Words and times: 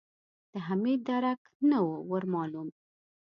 د 0.51 0.53
حميد 0.67 0.99
درک 1.09 1.39
نه 1.69 1.77
و 1.85 1.89
ور 2.09 2.23
مالوم. 2.33 2.69